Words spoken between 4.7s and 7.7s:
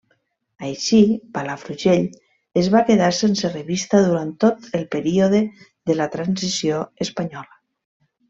el període de la Transició espanyola.